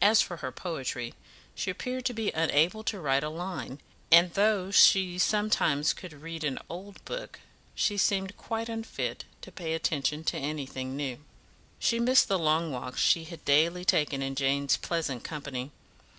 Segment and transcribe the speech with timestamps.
[0.00, 1.12] As for her poetry,
[1.54, 6.42] she appeared to be unable to write a line, and though she sometimes could read
[6.42, 7.38] an old book,
[7.74, 11.18] she seemed quite unfit to pay attention to anything new.
[11.78, 15.70] She missed the long walks she had daily taken in Jane's pleasant company.